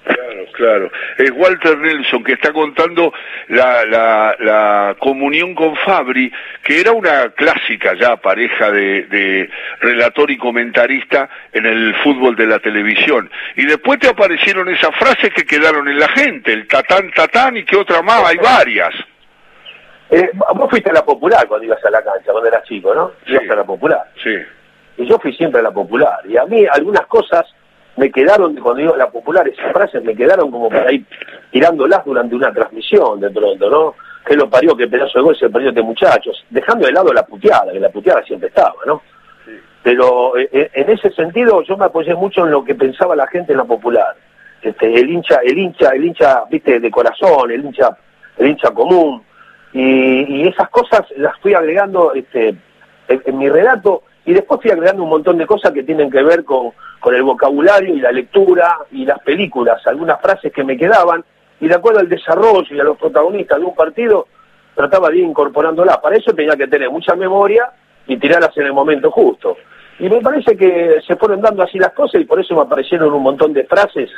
[0.04, 0.92] Claro, claro.
[1.18, 3.14] Es Walter Nelson que está contando
[3.50, 6.32] la, la, la, comunión con Fabri,
[6.64, 12.48] que era una clásica ya pareja de, de, relator y comentarista en el fútbol de
[12.48, 13.30] la televisión.
[13.56, 17.64] Y después te aparecieron esas frases que quedaron en la gente, el tatán tatán y
[17.64, 18.96] que otra más, hay varias.
[20.12, 23.14] Eh, vos fuiste a la popular cuando ibas a la cancha, cuando eras chico, ¿no?
[23.26, 23.32] Sí.
[23.32, 24.12] Ibas a la popular.
[24.22, 24.36] Sí.
[24.98, 26.20] Y yo fui siempre a la popular.
[26.28, 27.46] Y a mí algunas cosas
[27.96, 31.06] me quedaron, cuando iba a la popular, esas frases me quedaron como para ir
[31.50, 33.96] tirándolas durante una transmisión de pronto, ¿no?
[34.26, 36.44] Que lo parió, que pedazo de gol se perdió este muchachos.
[36.50, 39.02] Dejando de lado la puteada, que la puteada siempre estaba, ¿no?
[39.46, 39.52] Sí.
[39.82, 43.28] Pero eh, eh, en ese sentido yo me apoyé mucho en lo que pensaba la
[43.28, 44.14] gente en la popular.
[44.62, 47.98] Este, el hincha, el hincha, el hincha, viste, de corazón, el hincha,
[48.38, 49.31] el hincha común
[49.74, 52.56] y, y, esas cosas las fui agregando este,
[53.08, 56.44] en, mi relato y después fui agregando un montón de cosas que tienen que ver
[56.44, 61.24] con, con el vocabulario y la lectura y las películas, algunas frases que me quedaban
[61.60, 64.28] y de acuerdo al desarrollo y a los protagonistas de un partido
[64.76, 65.98] trataba de ir incorporándolas.
[65.98, 67.72] Para eso tenía que tener mucha memoria
[68.08, 69.58] y tirarlas en el momento justo.
[70.00, 73.14] Y me parece que se fueron dando así las cosas y por eso me aparecieron
[73.14, 74.10] un montón de frases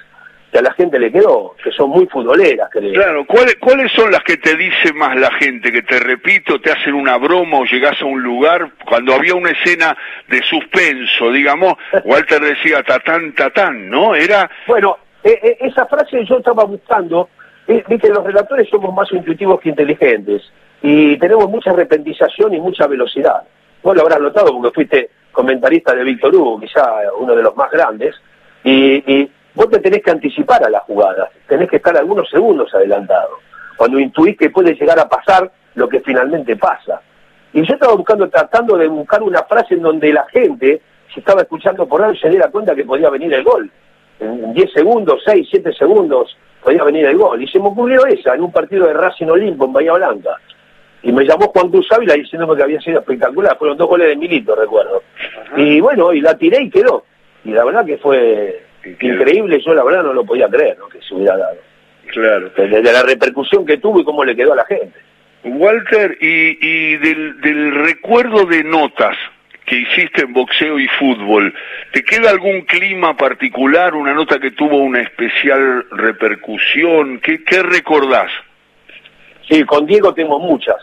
[0.53, 2.69] que a la gente le quedó, que son muy futboleras.
[2.69, 2.93] Creo.
[2.93, 5.71] Claro, ¿cuáles, ¿cuáles son las que te dice más la gente?
[5.71, 9.49] Que te repito, te hacen una broma o llegás a un lugar, cuando había una
[9.49, 11.73] escena de suspenso, digamos,
[12.05, 14.13] Walter decía tatán, tatán, ¿no?
[14.13, 14.47] Era...
[14.67, 17.29] Bueno, eh, eh, esa frase yo estaba buscando,
[17.67, 20.43] eh, viste, los relatores somos más intuitivos que inteligentes
[20.83, 23.41] y tenemos mucha repentización y mucha velocidad.
[23.81, 26.83] Vos lo habrás notado porque fuiste comentarista de Víctor Hugo, quizá
[27.17, 28.13] uno de los más grandes,
[28.63, 33.39] y, vos te tenés que anticipar a las jugadas, tenés que estar algunos segundos adelantado,
[33.77, 37.01] cuando intuís que puede llegar a pasar lo que finalmente pasa.
[37.53, 40.81] Y yo estaba buscando, tratando de buscar una frase en donde la gente,
[41.13, 43.69] si estaba escuchando por radio, se diera cuenta que podía venir el gol.
[44.19, 47.41] En 10 segundos, 6, 7 segundos, podía venir el gol.
[47.41, 50.37] Y se me ocurrió esa en un partido de Racing Olimpo en Bahía Blanca.
[51.03, 53.57] Y me llamó Juan Cruz Ávila diciéndome que había sido espectacular.
[53.57, 55.03] Fueron dos goles de Milito, recuerdo.
[55.57, 57.03] Y bueno, y la tiré y quedó.
[57.43, 59.61] Y la verdad que fue increíble.
[59.65, 60.87] Yo la verdad no lo podía creer, ¿no?
[60.89, 61.57] Que se hubiera dado.
[62.07, 62.49] Claro.
[62.49, 64.99] De, la repercusión que tuvo y cómo le quedó a la gente.
[65.43, 69.17] Walter, y, y del, del recuerdo de notas
[69.65, 71.53] que hiciste en boxeo y fútbol,
[71.91, 77.19] ¿te queda algún clima particular, una nota que tuvo una especial repercusión?
[77.19, 78.31] ¿Qué, qué recordás?
[79.49, 80.77] Sí, con Diego tengo muchas.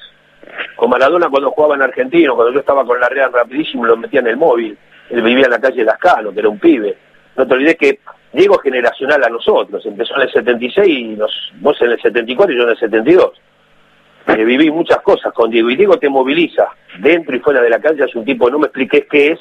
[0.76, 4.20] Con Maradona cuando jugaba en Argentina, cuando yo estaba con la Real rapidísimo, lo metía
[4.20, 4.76] en el móvil.
[5.10, 6.96] Él vivía en la calle Lascano, que era un pibe.
[7.36, 8.00] No te olvides que
[8.32, 9.84] Diego es generacional a nosotros.
[9.84, 13.32] Empezó en el 76 y nos, vos en el 74 y yo en el 72
[14.36, 18.04] viví muchas cosas con Diego y Diego te moviliza dentro y fuera de la cancha,
[18.04, 19.40] es un tipo, no me expliques qué es,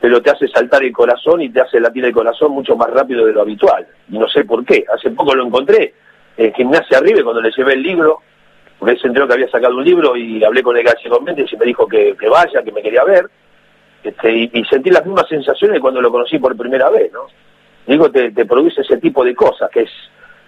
[0.00, 3.26] pero te hace saltar el corazón y te hace latir el corazón mucho más rápido
[3.26, 3.86] de lo habitual.
[4.10, 4.84] Y no sé por qué.
[4.92, 5.94] Hace poco lo encontré
[6.36, 8.20] en Gimnasia Arriba cuando le llevé el libro,
[8.78, 11.52] porque él se enteró que había sacado un libro y hablé con el Gallego Méndez
[11.52, 13.28] y me dijo que, vaya, que me quería ver.
[14.02, 17.26] Este, y, sentí las mismas sensaciones cuando lo conocí por primera vez, ¿no?
[17.86, 19.90] Digo, te, produce ese tipo de cosas, que es,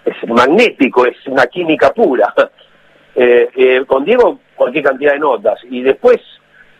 [0.05, 2.33] es magnético, es una química pura.
[3.15, 5.59] Eh, eh, con Diego cualquier cantidad de notas.
[5.69, 6.19] Y después,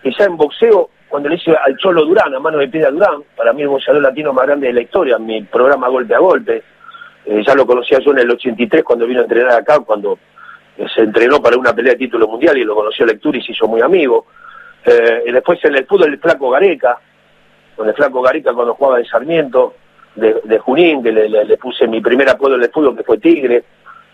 [0.04, 3.54] ya en boxeo, cuando le hice al Cholo Durán, a mano de piedra Durán, para
[3.54, 6.64] mí el boxeador latino más grande de la historia, mi programa Golpe a Golpe,
[7.28, 10.18] eh, ya lo conocía yo en el 83 cuando vino a entrenar acá, cuando
[10.96, 13.68] se entrenó para una pelea de título mundial y lo conoció Lectura y se hizo
[13.68, 14.26] muy amigo.
[14.86, 16.98] Y después en el fútbol el Flaco Gareca,
[17.76, 19.76] con el Flaco Gareca cuando jugaba de Sarmiento,
[20.16, 23.64] de, Junín, que le, le, puse mi primer apodo en el fútbol que fue Tigre.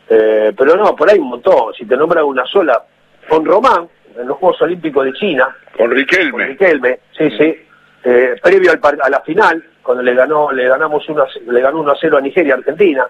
[0.10, 1.73] Eh, pero no, por ahí un montón.
[1.73, 2.82] Si te nombran una sola,
[3.27, 5.55] con Román, en los Juegos Olímpicos de China.
[5.77, 6.32] Con Riquelme.
[6.32, 7.55] Con Riquelme, sí, sí.
[8.03, 11.91] Eh, previo al, a la final, cuando le ganó le ganamos uno, le ganó 1
[11.91, 13.05] a 0 a Nigeria, Argentina.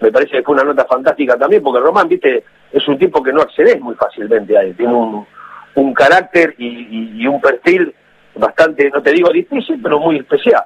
[0.00, 3.32] Me parece que fue una nota fantástica también, porque Román, viste, es un tipo que
[3.32, 4.74] no accedes muy fácilmente a él.
[4.76, 5.26] Tiene un,
[5.74, 7.94] un carácter y, y un perfil
[8.34, 10.64] bastante, no te digo difícil, pero muy especial.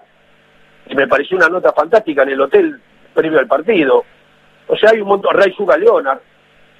[0.88, 2.80] Y me pareció una nota fantástica en el hotel
[3.14, 4.04] previo al partido
[4.68, 6.20] o sea, hay un montón, Ray Suga Leonard,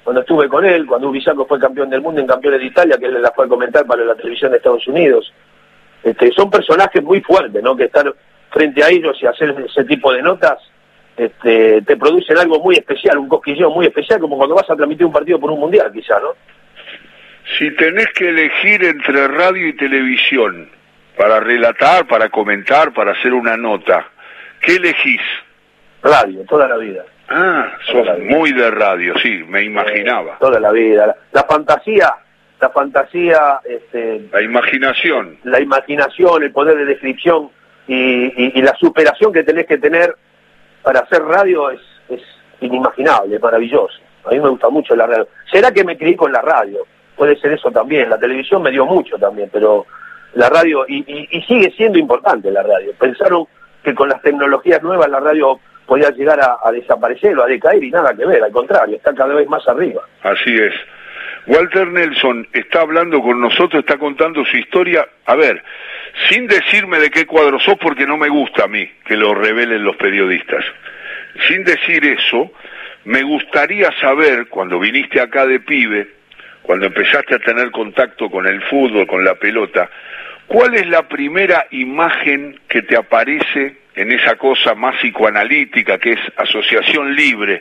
[0.03, 3.07] cuando estuve con él, cuando Ubisaco fue campeón del mundo en campeones de Italia, que
[3.07, 5.33] él la fue a comentar para la televisión de Estados Unidos.
[6.03, 7.75] Este, son personajes muy fuertes, ¿no?
[7.75, 8.13] Que estar
[8.51, 10.59] frente a ellos y hacer ese tipo de notas
[11.17, 15.05] este, te producen algo muy especial, un cosquilleo muy especial, como cuando vas a transmitir
[15.05, 16.29] un partido por un mundial, quizá, ¿no?
[17.57, 20.69] Si tenés que elegir entre radio y televisión
[21.17, 24.07] para relatar, para comentar, para hacer una nota,
[24.61, 25.21] ¿qué elegís?
[26.01, 27.03] Radio, toda la vida.
[27.27, 30.37] Ah, sos muy de radio, sí, me imaginaba.
[30.39, 31.15] toda la vida.
[31.31, 32.13] La, fantasía,
[32.59, 33.59] la fantasía...
[33.63, 35.37] Este, la imaginación.
[35.43, 37.49] La imaginación, el poder de descripción
[37.87, 40.15] y, la superación que tenés que tener
[40.83, 42.21] para hacer radio es, es
[42.61, 43.99] inimaginable, maravilloso.
[44.25, 45.27] A mí me gusta mucho la radio.
[45.51, 46.85] ¿Será que me crié con la radio?
[47.19, 48.09] Puede ser eso también.
[48.09, 49.85] La televisión me dio mucho también, pero
[50.35, 51.03] la radio, y,
[51.45, 52.93] sigue siendo importante la radio.
[52.97, 53.45] Pensaron
[53.83, 57.91] que con las tecnologías nuevas la radio podía llegar a, desaparecer o a decaer y
[57.91, 60.01] nada que ver, al contrario, está cada vez más arriba.
[60.23, 60.73] Así es.
[61.47, 65.05] Walter Nelson está hablando con nosotros, está contando su historia.
[65.25, 65.61] A ver,
[66.29, 69.83] sin decirme de qué cuadro sos, porque no me gusta a mí que lo revelen
[69.83, 70.63] los periodistas.
[71.49, 72.49] Sin decir eso,
[73.03, 76.18] me gustaría saber, cuando viniste acá de pibe,
[76.69, 79.89] cuando empezaste a tener contacto con el fútbol, con la pelota,
[80.45, 86.19] ¿cuál es la primera imagen que te aparece en esa cosa más psicoanalítica que es
[86.37, 87.59] asociación libre.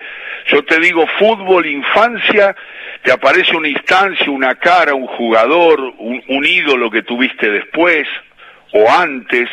[0.49, 2.55] Yo te digo fútbol, infancia,
[3.03, 8.07] te aparece una instancia, una cara, un jugador, un, ídolo que tuviste después
[8.75, 9.49] o antes.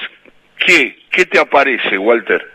[0.58, 0.98] ¿Qué?
[1.10, 2.46] ¿Qué te aparece, Walter?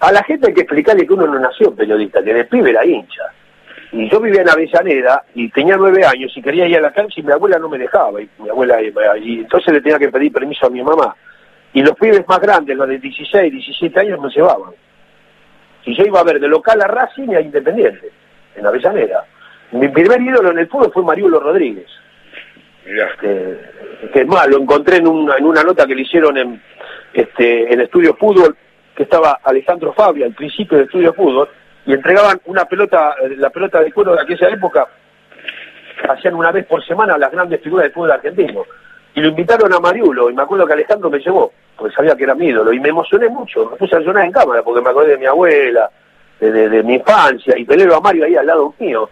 [0.00, 2.84] A la gente hay que explicarle que uno no nació periodista, que de pibe era
[2.84, 3.32] hincha.
[3.92, 7.20] Y yo vivía en Avellaneda y tenía nueve años y quería ir a la cancha
[7.20, 8.20] y mi abuela no me dejaba.
[8.20, 11.16] Y mi abuela, y entonces le tenía que pedir permiso a mi mamá
[11.72, 14.72] y los pibes más grandes, los de 16, 17 años, me llevaban.
[15.84, 18.10] Y yo iba a ver de local a Racing y a Independiente,
[18.56, 19.24] en Avellaneda.
[19.72, 21.86] Mi primer ídolo en el fútbol fue Mariulo Rodríguez.
[23.20, 23.56] Que,
[24.12, 26.60] que, es más, lo encontré en una, en una nota que le hicieron en,
[27.12, 28.56] este, en Estudio Fútbol,
[28.96, 31.48] que estaba Alejandro Fabio al principio de Estudio Fútbol,
[31.86, 34.86] y entregaban una pelota, la pelota de cuero de aquella época,
[36.08, 38.64] hacían una vez por semana las grandes figuras del fútbol argentino
[39.14, 42.24] y lo invitaron a Mariulo, y me acuerdo que Alejandro me llevó, porque sabía que
[42.24, 44.90] era mi ídolo, y me emocioné mucho, me puse a llorar en cámara, porque me
[44.90, 45.90] acordé de mi abuela,
[46.38, 49.10] de, de, mi infancia, y peleo a Mario ahí al lado mío.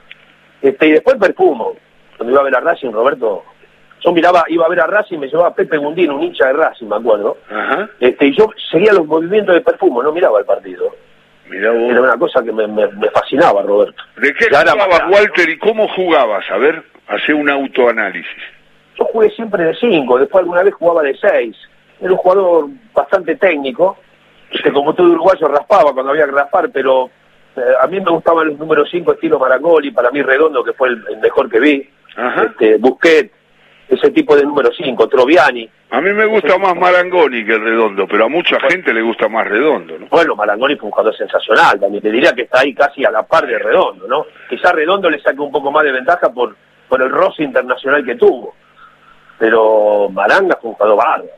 [0.63, 1.75] Este, y después Perfumo,
[2.17, 3.45] cuando iba a ver a Racing, Roberto,
[4.01, 6.53] yo miraba, iba a ver a Racing, me llevaba a Pepe Gundino, un hincha de
[6.53, 7.37] Racing, me acuerdo,
[7.99, 10.95] Este, y yo seguía los movimientos de Perfumo, no miraba el partido.
[11.51, 12.67] Era una cosa que me,
[13.13, 14.03] fascinaba, Roberto.
[14.17, 16.45] ¿De qué jugabas, Walter, y cómo jugabas?
[16.51, 18.43] A ver, hace un autoanálisis.
[18.99, 21.57] Yo jugué siempre de 5, después alguna vez jugaba de 6.
[22.01, 23.97] Era un jugador bastante técnico,
[24.63, 27.11] que como todo uruguayo raspaba cuando había que raspar, pero
[27.57, 30.89] eh, a mí me gustaban los números 5 estilo Marangoli, para mí Redondo, que fue
[30.89, 31.91] el, mejor que vi,
[32.45, 33.31] este, Busquet,
[33.89, 35.69] ese tipo de número 5, Troviani.
[35.91, 39.49] A mí me gusta más Marangoni que Redondo, pero a mucha gente le gusta más
[39.49, 40.07] Redondo, ¿no?
[40.09, 43.23] Bueno, Marangoni fue un jugador sensacional, también te diría que está ahí casi a la
[43.23, 44.27] par de Redondo, ¿no?
[44.49, 46.55] Quizá Redondo le saque un poco más de ventaja por,
[46.89, 48.55] por el roce internacional que tuvo,
[49.39, 51.31] pero Maranga fue un jugador bárbaro.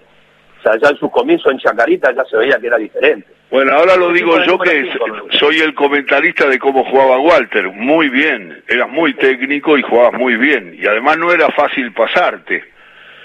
[0.59, 3.40] O sea, ya en sus comienzos en Chacarita ya se veía que era diferente.
[3.51, 4.93] Bueno, ahora lo digo yo que
[5.33, 7.69] soy el comentarista de cómo jugaba Walter.
[7.69, 10.77] Muy bien, eras muy técnico y jugabas muy bien.
[10.79, 12.65] Y además no era fácil pasarte.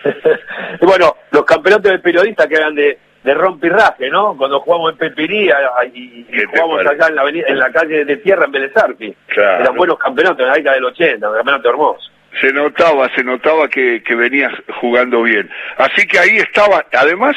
[0.81, 4.35] bueno, los campeonatos de periodistas que eran de, de rompirraje, ¿no?
[4.35, 5.57] Cuando jugamos en Pepiría
[5.93, 9.15] y, jugamos allá en la, en la calle de tierra en Belezarpi.
[9.27, 12.11] Eran buenos campeonatos en la década del 80, un campeonato hermoso.
[12.41, 15.49] Se notaba, se notaba que, que venías jugando bien.
[15.77, 17.35] Así que ahí estaba, además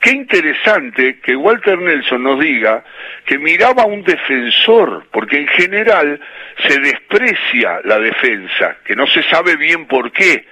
[0.00, 2.82] Qué interesante que Walter Nelson nos diga
[3.26, 6.18] que miraba a un defensor, porque en general
[6.66, 10.46] se desprecia la defensa, que no se sabe bien por qué,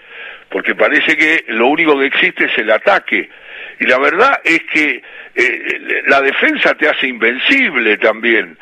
[0.50, 3.30] porque parece que lo único que existe es el ataque.
[3.80, 5.02] Y la verdad es que
[5.34, 8.58] eh, la defensa te hace invencible también.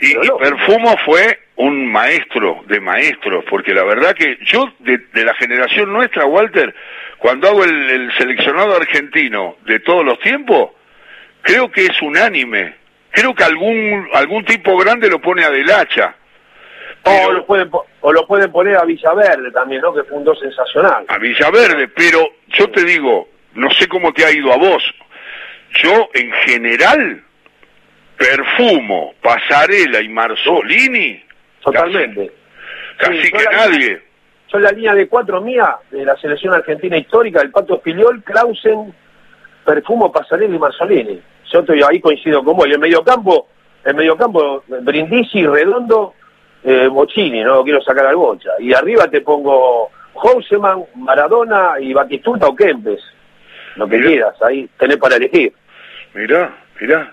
[0.00, 5.92] Y, Perfumo fue un maestro de maestros, porque la verdad que yo, de, la generación
[5.92, 6.74] nuestra, Walter,
[7.18, 10.70] cuando hago el, seleccionado argentino de todos los tiempos,
[11.42, 12.74] creo que es unánime.
[13.10, 16.14] Creo que algún, algún tipo grande lo pone a Del Hacha.
[17.04, 19.94] O, lo pueden, o lo pueden poner a Villaverde también, ¿no?
[19.94, 21.04] Que fue un dos sensacional.
[21.08, 24.82] A Villaverde, pero yo te digo, no sé cómo te ha ido a vos.
[25.82, 27.22] Yo, en general,
[28.16, 31.22] Perfumo, Pasarela y Marzolini
[31.66, 32.30] Totalmente.
[32.96, 34.02] Casi, que nadie.
[34.46, 38.94] Son la línea de cuatro mía de la selección argentina histórica, el Pato Filiol, Clausen,
[39.64, 41.20] Perfumo, Pasarelli y Marzolini.
[41.52, 42.68] Yo estoy ahí coincido con vos.
[42.68, 43.48] Y el mediocampo,
[43.84, 46.14] el mediocampo, Brindisi, Redondo,
[46.62, 48.50] eh, Bocini, no quiero sacar al bocha.
[48.60, 53.00] Y arriba te pongo Houseman, Maradona y Batistuta o Kempes.
[53.76, 55.52] Lo que quieras, ahí tenés para elegir.
[56.14, 57.12] Mirá, mirá.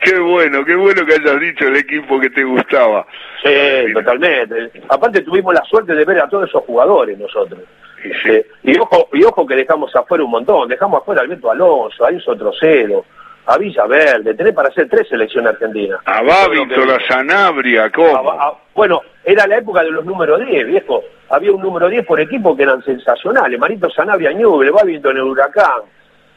[0.00, 3.06] Qué bueno, qué bueno que hayas dicho el equipo que te gustaba.
[3.42, 4.70] Sí, totalmente.
[4.88, 7.60] Aparte tuvimos la suerte de ver a todos esos jugadores nosotros.
[8.04, 10.68] Y, este, y, ojo, y ojo que dejamos afuera un montón.
[10.68, 13.04] Dejamos afuera al Beto Alonso, a Enzo Trocero,
[13.46, 14.34] a Villaverde.
[14.34, 16.00] Tenés para hacer tres selecciones argentinas.
[16.04, 18.58] A Babington, a Sanabria, ¿cómo?
[18.74, 21.02] bueno, era la época de los números 10, viejo.
[21.30, 23.58] Había un número 10 por equipo que eran sensacionales.
[23.58, 25.82] Marito Sanabria Ñuble, Babington en el Huracán,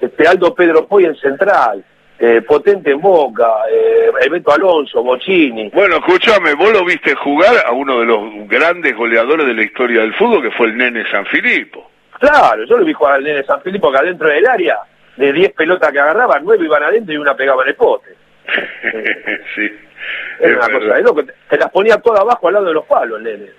[0.06, 1.84] este Aldo Pedro Poy en Central.
[2.20, 5.70] Eh, potente en Boca, eh, Beto Alonso, Bocini.
[5.72, 10.02] Bueno, escúchame, vos lo viste jugar a uno de los grandes goleadores de la historia
[10.02, 11.89] del fútbol, que fue el Nene San Filipo.
[12.20, 14.78] Claro, yo lo vi jugar al Nene San Filipo que adentro del área,
[15.18, 18.16] de 10 pelotas que agarraba, 9 iban adentro y una pegaba en el pote.
[19.56, 19.70] sí.
[20.39, 23.18] Era una cosa de loco, te las ponía todas abajo al lado de los palos,
[23.18, 23.52] el Nene.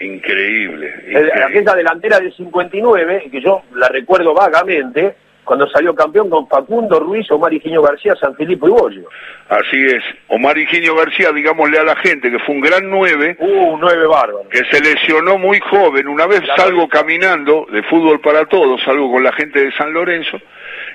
[0.00, 0.94] Increíble.
[1.08, 1.44] increíble.
[1.44, 7.30] Aquella delantera del 59, que yo la recuerdo vagamente, cuando salió campeón con Facundo Ruiz,
[7.30, 9.08] Omar Higinio García, San Filipo y Bollo.
[9.48, 10.02] Así es.
[10.28, 13.36] Omar Higinio García, digámosle a la gente, que fue un gran nueve.
[13.38, 14.48] Uh, nueve bárbaro.
[14.48, 16.06] Que se lesionó muy joven.
[16.06, 20.40] Una vez salgo caminando, de fútbol para todos, salgo con la gente de San Lorenzo,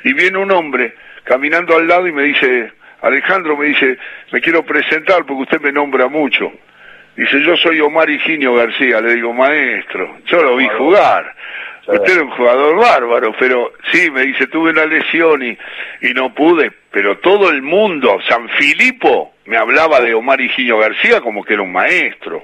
[0.04, 3.98] y viene un hombre caminando al lado y me dice, Alejandro me dice,
[4.32, 6.52] me quiero presentar porque usted me nombra mucho.
[7.16, 11.36] Dice, yo soy Omar Higinio García, le digo, maestro, yo lo vi jugar.
[11.88, 15.58] Usted era un jugador bárbaro, pero sí, me dice, tuve una lesión y,
[16.02, 21.22] y no pude, pero todo el mundo, San Filipo, me hablaba de Omar Higinio García
[21.22, 22.44] como que era un maestro.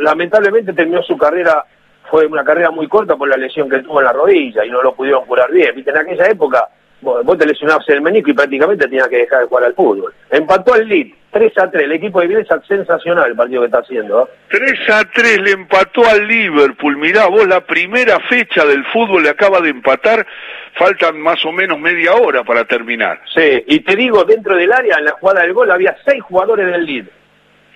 [0.00, 1.64] lamentablemente terminó su carrera,
[2.08, 4.80] fue una carrera muy corta por la lesión que tuvo en la rodilla y no
[4.82, 5.74] lo pudieron curar bien.
[5.74, 6.68] Viste, en aquella época
[7.04, 10.12] vos te lesionabas el menico y prácticamente tenías que dejar de jugar al fútbol.
[10.30, 13.78] Empató el Lead, 3 a 3, el equipo de Bielsa sensacional el partido que está
[13.80, 14.28] haciendo.
[14.48, 14.92] 3 ¿eh?
[14.92, 19.60] a 3 le empató al Liverpool, mirá vos la primera fecha del fútbol le acaba
[19.60, 20.26] de empatar,
[20.74, 23.20] faltan más o menos media hora para terminar.
[23.34, 26.66] Sí, y te digo, dentro del área, en la jugada del gol había seis jugadores
[26.66, 27.04] del Lead.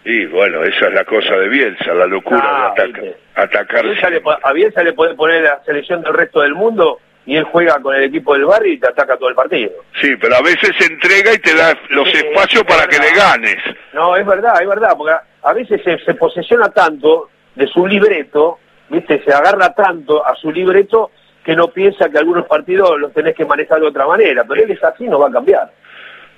[0.04, 3.16] Y bueno, esa es la cosa de Bielsa, la locura Ah, de ataca- viste.
[3.34, 3.78] atacar.
[3.80, 7.00] A Bielsa, le, po- a Bielsa le puede poner la selección del resto del mundo
[7.28, 9.70] y él juega con el equipo del barrio y te ataca todo el partido.
[10.00, 12.98] Sí, pero a veces se entrega y te da los Sí, espacios es para que
[12.98, 13.56] le ganes.
[13.92, 17.86] No, es verdad, es verdad, porque a- a veces se, se posesiona tanto de su
[17.86, 18.58] libreto,
[18.88, 19.22] ¿viste?
[19.24, 21.10] Se agarra tanto a su libreto
[21.44, 24.70] que no piensa que algunos partidos los tenés que manejar de otra manera, pero él
[24.70, 25.70] es así, no va a cambiar.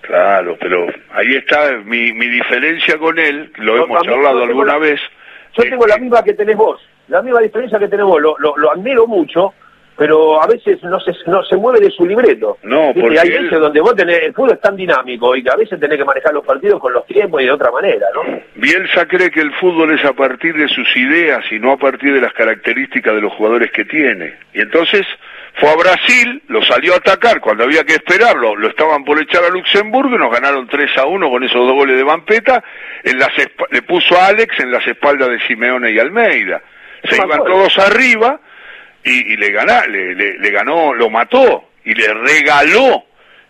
[0.03, 4.79] Claro, pero ahí está mi, mi diferencia con él, lo No, hemos charlado alguna la-
[4.79, 5.01] vez.
[5.57, 8.57] Yo tengo la misma que tenés vos, la misma diferencia que tenés vos, lo, lo,
[8.57, 9.53] lo admiro mucho,
[10.01, 12.57] pero a veces no se, no se mueve de su libreto.
[12.63, 15.51] No, porque hay él- veces donde vos tenés, el fútbol es tan dinámico y que
[15.51, 18.23] a veces tenés que manejar los partidos con los tiempos y de otra manera, ¿no?
[18.55, 22.15] Bielsa cree que el fútbol es a partir de sus ideas y no a partir
[22.15, 24.39] de las características de los jugadores que tiene.
[24.55, 25.07] Y entonces
[25.57, 29.45] fue a Brasil, lo salió a atacar cuando había que esperarlo, lo estaban por echar
[29.45, 32.65] a Luxemburgo y nos ganaron 3 a 1 con esos dos goles de Vampeta,
[33.05, 33.29] en las
[33.71, 36.63] le puso a Alex en las espaldas de Simeone y Almeida.
[37.05, 38.41] Se iban todos arriba
[39.05, 43.05] y, le, gana, le, ganó, lo mató y le regaló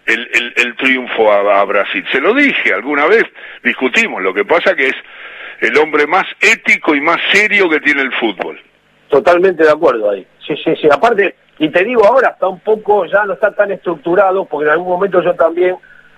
[0.07, 2.05] el, el- triunfo a, Brasil.
[2.11, 3.25] Se lo dije alguna vez,
[3.63, 4.95] discutimos, lo que pasa que es
[5.61, 8.59] el hombre más ético y más serio que tiene el fútbol.
[9.09, 10.27] Totalmente de acuerdo ahí.
[10.47, 10.89] Sí, sí, sí.
[10.91, 14.73] Aparte, y te digo ahora, está un poco, ya no está tan estructurado, porque en
[14.73, 15.77] algún momento yo también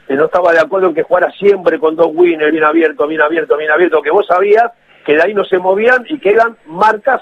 [0.08, 3.20] eh, no estaba de acuerdo en que jugara siempre con dos winners, bien abierto, bien
[3.22, 4.70] abierto, bien abierto, que vos sabías
[5.04, 7.20] que de ahí no se movían y que eran marcas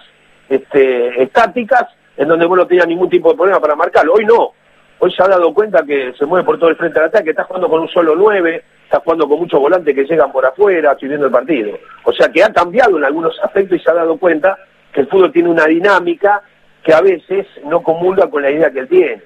[0.50, 1.86] este, estáticas
[2.20, 4.12] en donde vos no tenías ningún tipo de problema para marcarlo.
[4.12, 4.52] Hoy no.
[4.98, 7.44] Hoy se ha dado cuenta que se mueve por todo el frente del ataque, está
[7.44, 11.08] jugando con un solo nueve, está jugando con muchos volantes que llegan por afuera, estoy
[11.08, 11.78] viendo el partido.
[12.04, 14.58] O sea que ha cambiado en algunos aspectos y se ha dado cuenta
[14.92, 16.42] que el fútbol tiene una dinámica
[16.84, 19.22] que a veces no comulga con la idea que él tiene.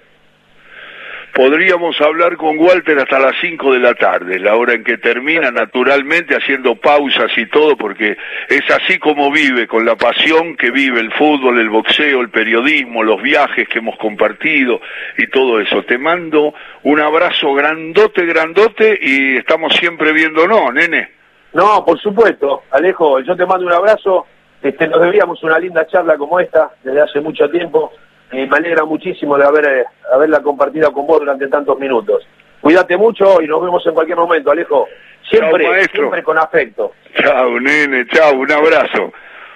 [1.34, 5.50] Podríamos hablar con Walter hasta las 5 de la tarde, la hora en que termina,
[5.52, 8.16] naturalmente haciendo pausas y todo, porque
[8.48, 13.02] es así como vive, con la pasión que vive el fútbol, el boxeo, el periodismo,
[13.02, 14.80] los viajes que hemos compartido
[15.18, 15.82] y todo eso.
[15.82, 16.54] Te mando
[16.84, 21.10] un abrazo grandote, grandote y estamos siempre viéndonos, nene.
[21.52, 24.26] No, por supuesto, Alejo, yo te mando un abrazo.
[24.62, 27.92] Este, nos debíamos una linda charla como esta desde hace mucho tiempo.
[28.34, 32.26] Y me alegra muchísimo de haber, eh, haberla compartida con vos durante tantos minutos.
[32.60, 34.88] Cuídate mucho y nos vemos en cualquier momento, Alejo.
[35.28, 36.92] Siempre, siempre con afecto.
[37.16, 39.12] Chao, nene, chao, un abrazo.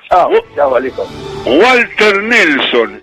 [0.09, 1.05] Chao, chao, Alejo.
[1.45, 3.03] Walter Nelson.